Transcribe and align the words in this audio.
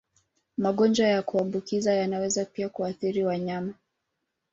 Magonjwa 0.57 1.07
ya 1.07 1.21
kuambukiza 1.23 1.93
yanaweza 1.93 2.45
pia 2.45 2.69
kuathiri 2.69 3.23
wanyama. 3.23 3.73